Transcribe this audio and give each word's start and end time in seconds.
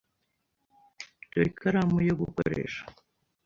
Dore 1.29 1.45
ikaramu 1.51 1.97
yo 2.07 2.13
gukoresha. 2.21 2.81